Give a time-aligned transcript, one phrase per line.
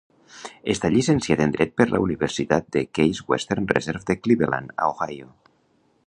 [0.73, 5.29] Està llicenciat en dret per la Universitat Case Western Reserve de Cleveland, a Ohio.